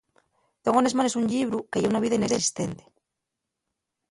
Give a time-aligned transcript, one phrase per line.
[0.63, 2.83] Tengo nes manes un llibru que ye una vida inesistente.